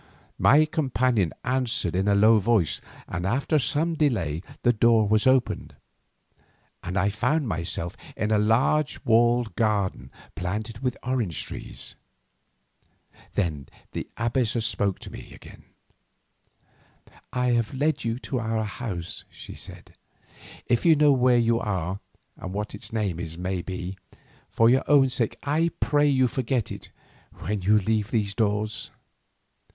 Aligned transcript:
My 0.39 0.65
companion 0.65 1.31
answered 1.43 1.95
in 1.95 2.07
a 2.07 2.15
low 2.15 2.39
voice, 2.39 2.81
and 3.07 3.23
after 3.23 3.59
some 3.59 3.93
delay 3.93 4.41
the 4.63 4.73
door 4.73 5.07
was 5.07 5.27
opened, 5.27 5.75
and 6.81 6.97
I 6.97 7.09
found 7.09 7.47
myself 7.47 7.95
in 8.17 8.31
a 8.31 8.39
large 8.39 8.99
walled 9.05 9.53
garden 9.53 10.11
planted 10.35 10.79
with 10.79 10.97
orange 11.03 11.43
trees. 11.43 11.93
Then 13.35 13.67
the 13.91 14.09
abbess 14.17 14.65
spoke 14.65 14.97
to 15.01 15.11
me. 15.11 15.37
"I 17.31 17.49
have 17.51 17.71
led 17.71 18.03
you 18.03 18.17
to 18.21 18.39
our 18.39 18.63
house," 18.63 19.23
she 19.29 19.53
said. 19.53 19.93
"If 20.65 20.83
you 20.83 20.95
know 20.95 21.11
where 21.11 21.37
you 21.37 21.59
are, 21.59 21.99
and 22.37 22.55
what 22.55 22.73
its 22.73 22.91
name 22.91 23.19
may 23.37 23.61
be, 23.61 23.99
for 24.49 24.67
your 24.67 24.83
own 24.87 25.09
sake 25.09 25.37
I 25.43 25.69
pray 25.79 26.07
you 26.07 26.27
forget 26.27 26.71
it 26.71 26.89
when 27.33 27.61
you 27.61 27.77
leave 27.77 28.09
these 28.09 28.33
doors." 28.33 28.89